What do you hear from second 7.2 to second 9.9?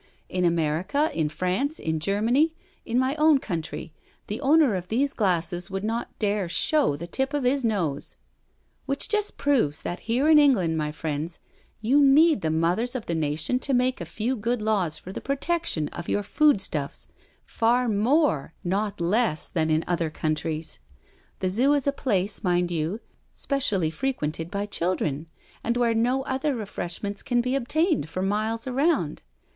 of his nose; which just proves